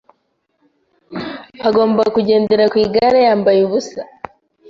[1.67, 4.01] agomba kugendera ku igare yambaye ubusa